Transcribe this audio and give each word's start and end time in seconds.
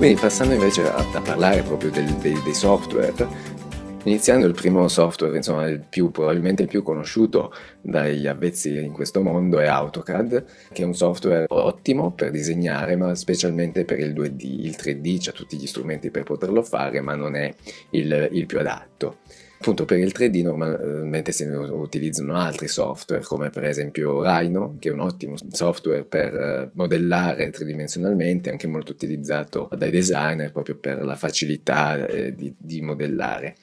Quindi 0.00 0.18
passando 0.18 0.54
invece 0.54 0.90
a, 0.90 0.96
a 0.96 1.20
parlare 1.20 1.60
proprio 1.60 1.90
del, 1.90 2.06
dei, 2.14 2.40
dei 2.42 2.54
software, 2.54 3.12
Iniziando 4.04 4.46
il 4.46 4.54
primo 4.54 4.88
software, 4.88 5.36
insomma, 5.36 5.68
il 5.68 5.84
più, 5.86 6.10
probabilmente 6.10 6.62
il 6.62 6.68
più 6.68 6.82
conosciuto 6.82 7.52
dagli 7.82 8.26
avvezzi 8.26 8.82
in 8.82 8.92
questo 8.92 9.20
mondo 9.20 9.58
è 9.58 9.66
AutoCAD, 9.66 10.44
che 10.72 10.82
è 10.84 10.86
un 10.86 10.94
software 10.94 11.44
ottimo 11.48 12.12
per 12.12 12.30
disegnare, 12.30 12.96
ma 12.96 13.14
specialmente 13.14 13.84
per 13.84 13.98
il 13.98 14.14
2D. 14.14 14.42
Il 14.42 14.76
3D 14.80 15.18
c'ha 15.20 15.32
tutti 15.32 15.58
gli 15.58 15.66
strumenti 15.66 16.10
per 16.10 16.22
poterlo 16.22 16.62
fare, 16.62 17.02
ma 17.02 17.14
non 17.14 17.34
è 17.34 17.54
il, 17.90 18.30
il 18.32 18.46
più 18.46 18.58
adatto. 18.58 19.18
Appunto 19.60 19.84
per 19.84 19.98
il 19.98 20.10
3D 20.16 20.42
normalmente 20.42 21.32
si 21.32 21.44
utilizzano 21.44 22.34
altri 22.34 22.66
software 22.66 23.22
come 23.22 23.50
per 23.50 23.64
esempio 23.64 24.22
Rhino 24.22 24.76
che 24.78 24.88
è 24.88 24.92
un 24.92 25.00
ottimo 25.00 25.34
software 25.50 26.04
per 26.04 26.34
eh, 26.34 26.70
modellare 26.72 27.50
tridimensionalmente 27.50 28.48
anche 28.48 28.66
molto 28.66 28.92
utilizzato 28.92 29.68
dai 29.76 29.90
designer 29.90 30.50
proprio 30.50 30.76
per 30.76 31.04
la 31.04 31.14
facilità 31.14 32.06
eh, 32.06 32.34
di, 32.34 32.54
di 32.56 32.80
modellare. 32.80 33.56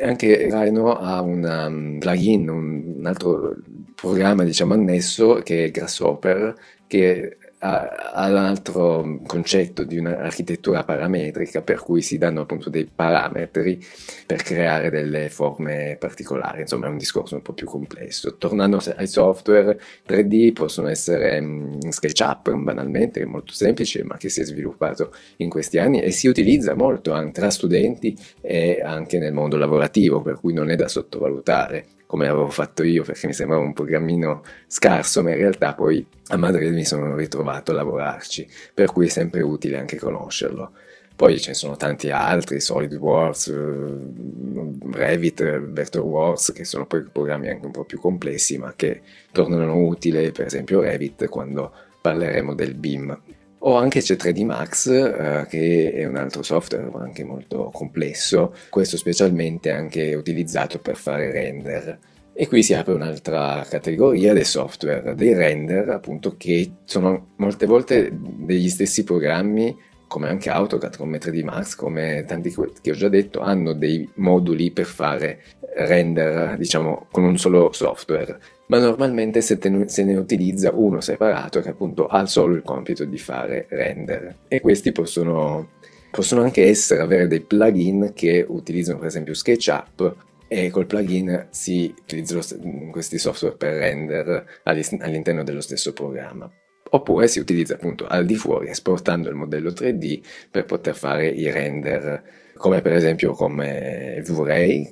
Anche 0.00 0.48
Rhino 0.50 0.96
ha 0.96 1.20
un 1.20 1.44
um, 1.44 1.98
plugin, 1.98 2.48
un, 2.48 3.02
altro 3.04 3.54
programma 3.94 4.44
diciamo 4.44 4.72
annesso 4.72 5.42
che 5.44 5.66
è 5.66 5.70
Grasshopper 5.70 6.54
che 6.86 7.36
ha 7.64 8.28
un 8.28 8.36
altro 8.36 9.20
concetto 9.24 9.84
di 9.84 9.96
un'architettura 9.96 10.82
parametrica 10.82 11.62
per 11.62 11.80
cui 11.80 12.02
si 12.02 12.18
danno 12.18 12.40
appunto 12.40 12.70
dei 12.70 12.90
parametri 12.92 13.80
per 14.26 14.42
creare 14.42 14.90
delle 14.90 15.28
forme 15.28 15.96
particolari, 15.98 16.62
insomma 16.62 16.86
è 16.86 16.90
un 16.90 16.98
discorso 16.98 17.36
un 17.36 17.42
po' 17.42 17.52
più 17.52 17.66
complesso. 17.66 18.36
Tornando 18.36 18.82
ai 18.96 19.06
software 19.06 19.80
3D 20.08 20.52
possono 20.52 20.88
essere 20.88 21.38
um, 21.38 21.78
SketchUp 21.88 22.52
banalmente, 22.52 23.20
che 23.20 23.26
è 23.26 23.28
molto 23.28 23.52
semplice 23.52 24.02
ma 24.02 24.16
che 24.16 24.28
si 24.28 24.40
è 24.40 24.44
sviluppato 24.44 25.14
in 25.36 25.48
questi 25.48 25.78
anni 25.78 26.02
e 26.02 26.10
si 26.10 26.26
utilizza 26.26 26.74
molto 26.74 27.12
anche 27.12 27.30
tra 27.32 27.50
studenti 27.50 28.16
e 28.40 28.80
anche 28.82 29.18
nel 29.18 29.32
mondo 29.32 29.56
lavorativo, 29.56 30.20
per 30.20 30.40
cui 30.40 30.52
non 30.52 30.68
è 30.68 30.74
da 30.74 30.88
sottovalutare 30.88 31.86
come 32.12 32.28
avevo 32.28 32.50
fatto 32.50 32.82
io 32.82 33.04
perché 33.04 33.26
mi 33.26 33.32
sembrava 33.32 33.62
un 33.62 33.72
programmino 33.72 34.42
scarso, 34.66 35.22
ma 35.22 35.30
in 35.30 35.36
realtà 35.36 35.72
poi 35.72 36.06
a 36.26 36.36
Madrid 36.36 36.70
mi 36.74 36.84
sono 36.84 37.16
ritrovato 37.16 37.70
a 37.70 37.74
lavorarci, 37.74 38.46
per 38.74 38.92
cui 38.92 39.06
è 39.06 39.08
sempre 39.08 39.40
utile 39.40 39.78
anche 39.78 39.96
conoscerlo. 39.96 40.72
Poi 41.16 41.40
ce 41.40 41.48
ne 41.48 41.54
sono 41.54 41.74
tanti 41.76 42.10
altri, 42.10 42.60
SolidWorks, 42.60 43.46
eh, 43.46 44.92
Revit, 44.92 45.42
Vectorworks, 45.70 46.52
che 46.52 46.66
sono 46.66 46.84
poi 46.84 47.02
programmi 47.10 47.48
anche 47.48 47.64
un 47.64 47.72
po' 47.72 47.84
più 47.84 47.98
complessi, 47.98 48.58
ma 48.58 48.74
che 48.76 49.00
tornano 49.32 49.74
utili, 49.78 50.32
per 50.32 50.44
esempio 50.44 50.82
Revit, 50.82 51.30
quando 51.30 51.72
parleremo 52.02 52.52
del 52.52 52.74
BIM. 52.74 53.18
O 53.64 53.76
anche 53.76 54.00
c'è 54.00 54.16
3D 54.16 54.44
Max, 54.44 54.88
eh, 54.88 55.46
che 55.48 55.92
è 55.92 56.04
un 56.04 56.16
altro 56.16 56.42
software 56.42 56.90
anche 56.98 57.22
molto 57.22 57.70
complesso, 57.72 58.54
questo 58.68 58.96
specialmente 58.96 59.70
anche 59.70 60.14
utilizzato 60.14 60.80
per 60.80 60.96
fare 60.96 61.30
render. 61.30 61.98
E 62.34 62.48
qui 62.48 62.64
si 62.64 62.74
apre 62.74 62.94
un'altra 62.94 63.64
categoria 63.68 64.32
dei 64.32 64.44
software, 64.44 65.14
dei 65.14 65.34
render, 65.34 65.90
appunto, 65.90 66.34
che 66.36 66.72
sono 66.84 67.34
molte 67.36 67.66
volte 67.66 68.10
degli 68.12 68.68
stessi 68.68 69.04
programmi, 69.04 69.76
come 70.08 70.28
anche 70.28 70.50
AutoCAD, 70.50 70.96
come 70.96 71.18
3D 71.18 71.44
Max, 71.44 71.76
come 71.76 72.24
tanti 72.26 72.52
che 72.82 72.90
ho 72.90 72.94
già 72.94 73.08
detto, 73.08 73.40
hanno 73.40 73.74
dei 73.74 74.08
moduli 74.16 74.72
per 74.72 74.86
fare 74.86 75.40
render, 75.74 76.56
diciamo, 76.56 77.06
con 77.10 77.24
un 77.24 77.38
solo 77.38 77.72
software 77.72 78.38
ma 78.72 78.78
normalmente 78.78 79.42
se, 79.42 79.58
te, 79.58 79.84
se, 79.86 80.02
ne 80.02 80.16
utilizza 80.16 80.72
uno 80.72 81.02
separato 81.02 81.60
che 81.60 81.68
appunto 81.68 82.06
ha 82.06 82.24
solo 82.24 82.54
il 82.54 82.62
compito 82.62 83.04
di 83.04 83.18
fare 83.18 83.66
render. 83.68 84.36
E 84.48 84.62
questi 84.62 84.92
possono, 84.92 85.72
possono 86.10 86.40
anche 86.40 86.64
essere, 86.64 87.02
avere 87.02 87.26
dei 87.26 87.40
plugin 87.40 88.12
che 88.14 88.42
utilizzano 88.48 88.98
per 88.98 89.08
esempio 89.08 89.34
SketchUp 89.34 90.16
e 90.48 90.70
col 90.70 90.86
plugin 90.86 91.48
si 91.50 91.94
utilizzano 92.00 92.42
questi 92.90 93.18
software 93.18 93.56
per 93.56 93.74
render 93.74 94.60
all'interno 94.62 95.44
dello 95.44 95.60
stesso 95.60 95.92
programma. 95.92 96.50
Oppure 96.94 97.26
si 97.26 97.38
utilizza 97.38 97.74
appunto 97.74 98.06
al 98.06 98.26
di 98.26 98.34
fuori 98.34 98.68
esportando 98.68 99.30
il 99.30 99.34
modello 99.34 99.70
3D 99.70 100.20
per 100.50 100.66
poter 100.66 100.94
fare 100.94 101.26
i 101.26 101.50
render, 101.50 102.22
come 102.54 102.82
per 102.82 102.92
esempio 102.92 103.32
come 103.32 104.22
V-Ray, 104.22 104.88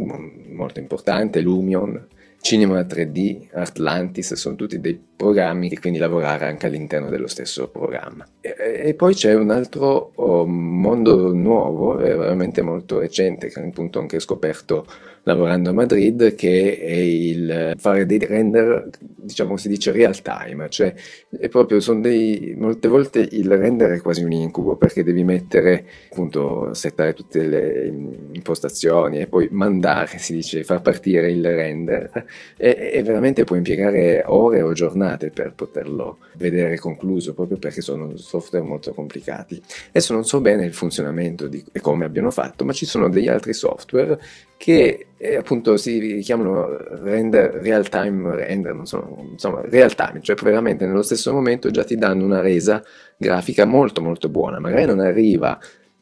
molto 0.49 0.81
importante, 0.81 1.41
Lumion, 1.41 2.07
Cinema 2.43 2.81
3D, 2.81 3.49
Atlantis, 3.53 4.33
sono 4.33 4.57
tutti 4.57 4.81
dei 4.81 4.99
programmi 5.15 5.69
e 5.69 5.79
quindi 5.79 5.99
lavorare 5.99 6.47
anche 6.47 6.67
all'interno 6.67 7.11
dello 7.11 7.27
stesso 7.27 7.69
programma. 7.69 8.27
E, 8.41 8.55
e 8.83 8.95
poi 8.95 9.13
c'è 9.13 9.35
un 9.35 9.51
altro 9.51 10.13
oh, 10.15 10.47
mondo 10.47 11.35
nuovo, 11.35 11.97
veramente 11.97 12.63
molto 12.63 12.99
recente, 12.99 13.49
che 13.49 13.61
appunto 13.61 13.99
anche 13.99 14.21
scoperto 14.21 14.87
lavorando 15.25 15.69
a 15.69 15.75
Madrid, 15.75 16.35
che 16.35 16.79
è 16.79 16.93
il 16.93 17.75
fare 17.77 18.07
dei 18.07 18.19
render, 18.19 18.89
diciamo 19.23 19.57
si 19.57 19.69
dice 19.69 19.93
real 19.93 20.21
time, 20.23 20.69
cioè 20.69 20.95
è 21.39 21.49
proprio, 21.49 21.81
sono 21.81 22.01
dei, 22.01 22.55
molte 22.57 22.89
volte 22.89 23.27
il 23.31 23.51
render 23.57 23.93
è 23.93 24.01
quasi 24.01 24.23
un 24.23 24.33
incubo 24.33 24.77
perché 24.77 25.03
devi 25.03 25.25
mettere, 25.25 25.85
appunto, 26.11 26.73
settare 26.75 27.15
tutte 27.15 27.47
le 27.47 27.87
impostazioni 28.33 29.21
e 29.21 29.27
poi 29.27 29.49
mandare, 29.51 30.19
si 30.19 30.35
dice, 30.35 30.65
far 30.65 30.83
partire 30.83 31.31
il 31.31 31.45
render 31.45 32.27
e, 32.57 32.91
e 32.93 33.03
veramente 33.03 33.45
puoi 33.45 33.59
impiegare 33.59 34.23
ore 34.27 34.63
o 34.63 34.73
giornate 34.73 35.31
per 35.31 35.53
poterlo 35.55 36.19
vedere 36.37 36.79
concluso, 36.79 37.35
proprio 37.35 37.59
perché 37.59 37.81
sono 37.81 38.17
software 38.17 38.65
molto 38.65 38.93
complicati. 38.93 39.61
Adesso 39.89 40.13
non 40.13 40.25
so 40.25 40.41
bene 40.41 40.65
il 40.65 40.75
funzionamento 40.75 41.47
di, 41.47 41.65
e 41.73 41.81
come 41.81 42.05
abbiano 42.05 42.31
fatto, 42.31 42.65
ma 42.65 42.73
ci 42.73 42.87
sono 42.87 43.09
degli 43.09 43.29
altri 43.29 43.53
software 43.53 44.19
che 44.61 45.07
eh, 45.17 45.37
appunto 45.37 45.79
si 45.79 46.21
chiamano 46.23 46.77
render, 47.03 47.51
real 47.63 47.89
time 47.89 48.35
render, 48.35 48.75
non 48.75 48.85
so, 48.85 49.29
insomma 49.31 49.63
real 49.65 49.95
time, 49.95 50.21
cioè 50.21 50.37
veramente 50.37 50.85
nello 50.85 51.01
stesso 51.01 51.33
momento 51.33 51.71
già 51.71 51.83
ti 51.83 51.97
danno 51.97 52.27
una 52.27 52.43
resa 52.43 52.85
grafica 53.17 53.65
molto 53.65 54.03
molto 54.03 54.29
buona, 54.29 54.61
magari 54.61 54.85
non 54.85 55.01
arriva 55.01 55.59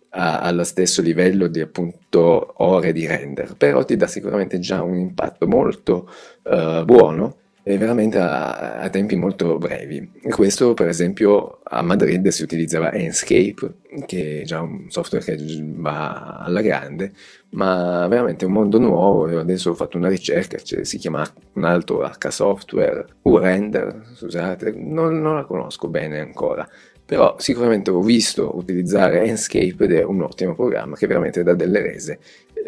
a, 0.09 0.41
allo 0.41 0.65
stesso 0.65 1.03
livello 1.03 1.47
di 1.47 1.61
appunto 1.61 2.55
ore 2.57 2.91
di 2.91 3.07
render, 3.07 3.55
però 3.57 3.85
ti 3.85 3.95
dà 3.95 4.09
sicuramente 4.09 4.59
già 4.59 4.83
un 4.83 4.97
impatto 4.97 5.47
molto 5.47 6.11
uh, 6.43 6.85
buono 6.85 7.37
veramente 7.77 8.19
a, 8.19 8.79
a, 8.79 8.89
tempi 8.89 9.15
molto 9.15 9.59
brevi. 9.59 10.11
questo, 10.31 10.73
per 10.73 10.89
esempio, 10.89 11.59
a 11.65 11.83
Madrid 11.83 12.27
si 12.29 12.43
utilizzava 12.43 12.93
Enscape, 12.93 13.75
che 14.06 14.42
è 14.42 14.44
già 14.44 14.60
un 14.60 14.91
software 14.91 15.25
che 15.25 15.36
va 15.76 16.36
alla 16.38 16.60
grande, 16.60 17.12
ma 17.50 18.06
veramente 18.09 18.44
un 18.44 18.53
mondo 18.53 18.78
nuovo. 18.78 19.28
Io 19.28 19.41
adesso 19.41 19.70
ho 19.70 19.75
fatto 19.75 19.97
una 19.97 20.09
ricerca, 20.09 20.59
cioè, 20.59 20.84
si 20.84 20.98
chiama 20.98 21.26
un 21.54 21.64
altro 21.64 22.03
H 22.03 22.28
Software, 22.28 23.06
U-Render, 23.22 24.03
scusate, 24.14 24.72
non, 24.76 25.20
non 25.20 25.36
la 25.36 25.44
conosco 25.44 25.88
bene 25.88 26.20
ancora, 26.20 26.69
però 27.04 27.36
sicuramente 27.38 27.91
ho 27.91 28.03
visto 28.03 28.56
utilizzare 28.56 29.25
Enscape 29.25 29.84
ed 29.84 29.92
è 29.92 30.03
un 30.04 30.22
ottimo 30.22 30.54
programma 30.54 30.94
che 30.94 31.06
veramente 31.06 31.42
dà 31.42 31.54
delle 31.54 31.80
rese 31.80 32.19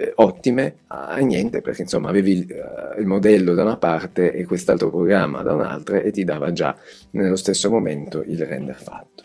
eh, 0.00 0.12
ottime 0.16 0.76
a 0.86 1.18
niente 1.18 1.60
perché 1.60 1.82
insomma 1.82 2.08
avevi 2.08 2.46
uh, 2.48 2.98
il 2.98 3.06
modello 3.06 3.52
da 3.52 3.62
una 3.62 3.76
parte 3.76 4.32
e 4.32 4.46
quest'altro 4.46 4.88
programma 4.88 5.42
da 5.42 5.52
un'altra 5.52 5.98
e 5.98 6.10
ti 6.10 6.24
dava 6.24 6.52
già 6.52 6.74
nello 7.10 7.36
stesso 7.36 7.68
momento 7.70 8.22
il 8.26 8.42
render 8.46 8.80
fatto. 8.80 9.24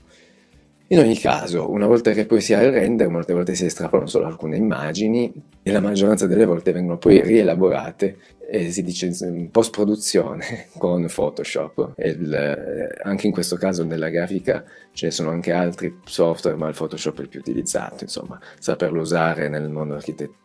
In 0.90 1.00
ogni 1.00 1.18
caso, 1.18 1.72
una 1.72 1.88
volta 1.88 2.12
che 2.12 2.28
poi 2.28 2.42
si 2.42 2.54
ha 2.54 2.62
il 2.62 2.72
render, 2.72 3.10
molte 3.10 3.34
volte 3.34 3.56
si 3.56 3.66
estrapolano 3.66 4.08
solo 4.08 4.28
alcune 4.28 4.56
immagini 4.56 5.34
e 5.64 5.72
la 5.72 5.80
maggioranza 5.80 6.28
delle 6.28 6.46
volte 6.46 6.72
vengono 6.74 7.00
poi 7.00 7.24
rielaborate 7.24 8.18
e 8.48 8.72
si 8.72 8.84
dice 8.84 9.08
in 9.08 9.50
post 9.50 9.72
produzione 9.72 10.68
con 10.78 11.08
Photoshop. 11.12 11.94
Il, 11.98 12.32
eh, 12.32 13.02
anche 13.02 13.26
in 13.26 13.34
questo 13.34 13.56
caso 13.56 13.84
nella 13.84 14.10
grafica 14.10 14.64
ce 14.94 15.08
ne 15.08 15.12
sono 15.12 15.32
anche 15.32 15.52
altri 15.52 16.02
software, 16.06 16.56
ma 16.56 16.68
il 16.68 16.76
Photoshop 16.76 17.18
è 17.18 17.22
il 17.22 17.30
più 17.30 17.40
utilizzato, 17.40 18.04
insomma, 18.04 18.40
saperlo 18.60 19.02
usare 19.02 19.50
nel 19.50 19.70
mondo 19.70 20.00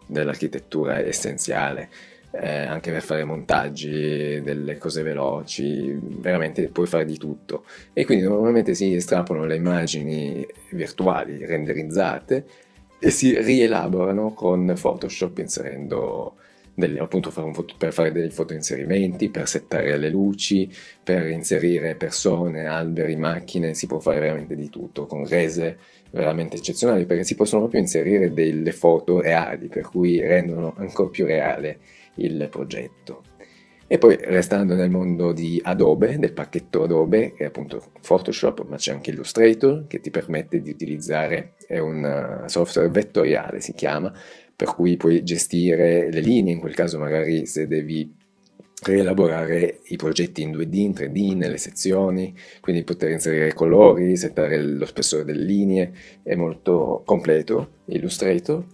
dell'architettura 0.07 0.97
è 1.01 1.07
essenziale 1.07 1.91
eh, 2.33 2.49
anche 2.67 2.93
per 2.93 3.03
fare 3.03 3.25
montaggi, 3.25 4.41
delle 4.41 4.79
cose 4.79 5.03
veloci, 5.03 5.99
veramente 6.01 6.69
puoi 6.69 6.87
fare 6.87 7.05
di 7.05 7.17
tutto. 7.17 7.65
E 7.93 8.05
quindi 8.05 8.25
normalmente 8.25 8.75
si 8.75 8.95
estrapolano 8.95 9.47
le 9.47 9.57
immagini 9.57 10.47
virtuali 10.71 11.45
renderizzate 11.45 12.45
e 12.99 13.11
si 13.11 13.41
rielaborano 13.41 14.33
con 14.33 14.75
Photoshop 14.79 15.39
inserendo 15.39 16.35
delle, 16.75 17.01
appunto 17.01 17.31
fare 17.31 17.53
foto, 17.53 17.75
per 17.77 17.93
fare 17.93 18.13
dei 18.13 18.31
fotoinserimenti, 18.31 19.29
per 19.29 19.49
settare 19.49 19.97
le 19.97 20.09
luci, 20.09 20.71
per 21.03 21.29
inserire 21.29 21.95
persone, 21.95 22.67
alberi, 22.67 23.17
macchine, 23.17 23.75
si 23.75 23.87
può 23.87 23.99
fare 23.99 24.21
veramente 24.21 24.55
di 24.55 24.69
tutto 24.71 25.07
con 25.07 25.27
rese 25.27 25.79
veramente 26.13 26.57
eccezionali 26.57 27.07
perché 27.07 27.23
si 27.23 27.37
possono 27.37 27.61
proprio 27.61 27.81
inserire 27.81 28.33
delle 28.33 28.73
foto 28.73 29.21
reali 29.21 29.69
per 29.69 29.83
cui 29.89 30.21
rendono 30.21 30.75
ancora 30.77 31.09
più 31.09 31.25
reale 31.25 31.79
il 32.17 32.49
progetto. 32.51 33.23
E 33.93 33.99
poi 33.99 34.17
restando 34.21 34.77
nel 34.77 34.89
mondo 34.89 35.33
di 35.33 35.61
Adobe, 35.65 36.17
del 36.17 36.33
pacchetto 36.33 36.85
Adobe, 36.85 37.33
che 37.33 37.43
è 37.43 37.47
appunto 37.47 37.91
Photoshop, 38.01 38.65
ma 38.69 38.77
c'è 38.77 38.93
anche 38.93 39.11
Illustrator 39.11 39.89
che 39.89 39.99
ti 39.99 40.11
permette 40.11 40.63
di 40.63 40.71
utilizzare, 40.71 41.55
è 41.67 41.79
un 41.79 42.05
eh, 42.05 42.49
software 42.49 42.89
vettoriale 42.89 43.61
si 43.61 43.73
chiama, 43.73 44.13
per 44.55 44.77
cui 44.77 44.97
puoi 44.97 45.25
gestire 45.25 46.09
le 46.09 46.21
linee, 46.21 46.53
in 46.53 46.61
quel 46.61 46.77
caso 46.77 47.01
magari 47.01 47.47
se 47.47 47.67
devi 47.67 48.15
rielaborare 48.83 49.81
i 49.87 49.97
progetti 49.97 50.43
in 50.43 50.53
2D, 50.53 50.75
in 50.77 50.93
3D, 50.93 51.37
nelle 51.37 51.59
sezioni, 51.59 52.33
quindi 52.61 52.85
poter 52.85 53.11
inserire 53.11 53.53
colori, 53.55 54.17
settare 54.17 54.63
lo 54.63 54.87
spessore 54.87 55.25
delle 55.25 55.43
linee, 55.43 55.93
è 56.23 56.37
molto 56.37 57.03
completo 57.05 57.79
Illustrator 57.87 58.65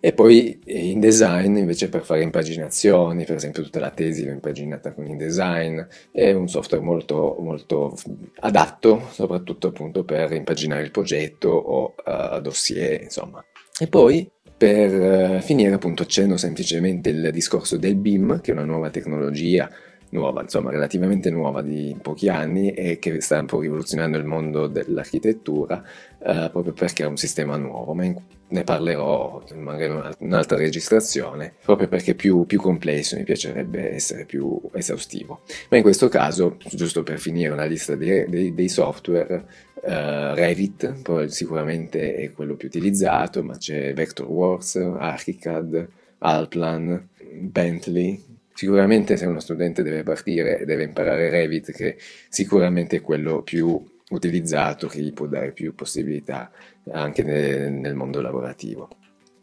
e 0.00 0.12
poi 0.12 0.60
InDesign 0.64 1.56
invece 1.56 1.88
per 1.88 2.04
fare 2.04 2.22
impaginazioni, 2.22 3.24
per 3.24 3.36
esempio 3.36 3.64
tutta 3.64 3.80
la 3.80 3.90
tesi 3.90 4.24
l'ho 4.24 4.30
impaginata 4.30 4.92
con 4.92 5.06
InDesign, 5.06 5.80
è 6.12 6.32
un 6.32 6.48
software 6.48 6.84
molto, 6.84 7.36
molto 7.40 7.96
adatto 8.40 9.08
soprattutto 9.10 9.68
appunto 9.68 10.04
per 10.04 10.32
impaginare 10.32 10.82
il 10.82 10.92
progetto 10.92 11.48
o 11.48 11.94
uh, 12.04 12.40
dossier, 12.40 13.02
insomma. 13.02 13.44
E 13.80 13.88
poi 13.88 14.30
per 14.56 15.38
uh, 15.38 15.40
finire 15.40 15.74
appunto 15.74 16.04
accenno 16.04 16.36
semplicemente 16.36 17.10
il 17.10 17.30
discorso 17.32 17.76
del 17.76 17.96
BIM, 17.96 18.40
che 18.40 18.52
è 18.52 18.54
una 18.54 18.64
nuova 18.64 18.90
tecnologia 18.90 19.68
nuova, 20.10 20.42
insomma 20.42 20.70
relativamente 20.70 21.30
nuova 21.30 21.62
di 21.62 21.96
pochi 22.00 22.28
anni 22.28 22.72
e 22.72 22.98
che 22.98 23.20
sta 23.20 23.38
un 23.38 23.46
po' 23.46 23.60
rivoluzionando 23.60 24.16
il 24.16 24.24
mondo 24.24 24.66
dell'architettura 24.66 25.82
eh, 26.18 26.48
proprio 26.50 26.72
perché 26.72 27.04
è 27.04 27.06
un 27.06 27.16
sistema 27.16 27.56
nuovo, 27.56 27.94
ma 27.94 28.04
in, 28.04 28.16
ne 28.48 28.64
parlerò 28.64 29.42
magari 29.56 29.92
in 29.92 30.14
un'altra 30.18 30.56
registrazione 30.56 31.54
proprio 31.62 31.88
perché 31.88 32.14
più, 32.14 32.46
più 32.46 32.60
complesso, 32.60 33.16
mi 33.16 33.24
piacerebbe 33.24 33.92
essere 33.94 34.24
più 34.24 34.60
esaustivo. 34.72 35.40
Ma 35.70 35.76
in 35.76 35.82
questo 35.82 36.08
caso, 36.08 36.56
giusto 36.70 37.02
per 37.02 37.18
finire 37.18 37.52
una 37.52 37.64
lista 37.64 37.94
dei, 37.94 38.28
dei, 38.28 38.54
dei 38.54 38.68
software, 38.68 39.66
Uh, 39.80 40.34
Revit 40.34 41.26
sicuramente 41.26 42.16
è 42.16 42.32
quello 42.32 42.56
più 42.56 42.66
utilizzato, 42.66 43.44
ma 43.44 43.56
c'è 43.56 43.94
Vectorworks, 43.94 44.74
Archicad, 44.74 45.88
Alplan, 46.18 47.08
Bentley, 47.32 48.20
Sicuramente 48.58 49.16
se 49.16 49.24
uno 49.24 49.38
studente 49.38 49.84
deve 49.84 50.02
partire 50.02 50.58
e 50.58 50.64
deve 50.64 50.82
imparare 50.82 51.30
Revit, 51.30 51.70
che 51.70 51.96
sicuramente 52.28 52.96
è 52.96 53.00
quello 53.00 53.42
più 53.42 53.80
utilizzato, 54.10 54.88
che 54.88 55.00
gli 55.00 55.12
può 55.12 55.26
dare 55.26 55.52
più 55.52 55.76
possibilità 55.76 56.50
anche 56.90 57.22
nel, 57.22 57.70
nel 57.70 57.94
mondo 57.94 58.20
lavorativo. 58.20 58.88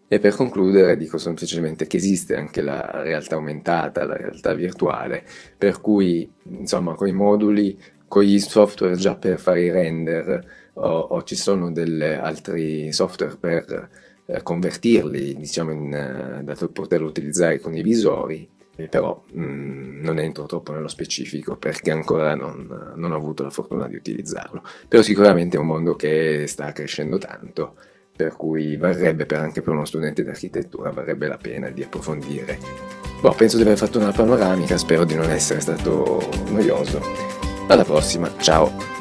E 0.10 0.20
per 0.20 0.36
concludere 0.36 0.98
dico 0.98 1.18
semplicemente 1.18 1.88
che 1.88 1.96
esiste 1.96 2.36
anche 2.36 2.60
la 2.60 3.02
realtà 3.04 3.36
aumentata, 3.36 4.04
la 4.04 4.18
realtà 4.18 4.54
virtuale, 4.54 5.24
per 5.58 5.80
cui 5.80 6.30
insomma 6.50 6.96
con 6.96 7.08
i 7.08 7.14
moduli, 7.14 7.80
con 8.10 8.24
gli 8.24 8.38
software 8.38 8.98
già 8.98 9.16
per 9.16 9.40
fare 9.40 9.62
i 9.62 9.72
render 9.72 10.72
o, 10.74 10.90
o 10.90 11.24
ci 11.24 11.38
sono 11.38 11.72
altri 12.20 12.92
software 12.92 13.38
per 13.38 13.90
eh, 14.26 14.42
convertirli 14.44 15.36
diciamo 15.36 15.72
in, 15.72 15.94
eh, 15.94 16.44
da 16.44 16.68
poterlo 16.68 17.08
utilizzare 17.08 17.62
con 17.62 17.74
i 17.78 17.82
visori, 17.82 18.50
però 18.90 19.24
mh, 19.32 19.42
mm, 19.42 20.02
non 20.02 20.20
entro 20.20 20.46
troppo 20.46 20.74
nello 20.74 20.88
specifico 20.88 21.56
perché 21.56 21.92
ancora 21.92 22.36
non, 22.36 22.94
non, 22.96 23.12
ho 23.12 23.16
avuto 23.16 23.44
la 23.44 23.50
fortuna 23.50 23.88
di 23.88 23.96
utilizzarlo. 23.96 24.62
Però 24.88 25.02
sicuramente 25.02 25.58
è 25.58 25.60
un 25.60 25.68
mondo 25.68 25.96
che 25.96 26.46
sta 26.48 26.72
crescendo 26.72 27.18
tanto, 27.18 27.76
per 28.16 28.36
cui 28.36 28.78
varrebbe 28.78 29.26
per 29.26 29.40
anche 29.40 29.62
per 29.62 29.74
uno 29.74 29.86
studente 29.86 30.24
di 30.24 30.30
architettura, 30.30 30.92
varrebbe 30.92 31.28
la 31.28 31.38
pena 31.38 31.70
di 31.70 31.84
approfondire. 31.84 32.60
Boh, 33.22 33.34
penso 33.34 33.58
di 33.58 33.64
aver 33.64 33.78
fatto 33.78 33.98
una 33.98 34.12
panoramica, 34.12 34.78
spero 34.78 35.06
di 35.06 35.16
non 35.16 35.30
essere 35.30 35.60
stato 35.60 36.22
noioso. 36.50 37.02
Alla 37.68 37.84
prossima, 37.84 38.32
ciao! 38.38 38.95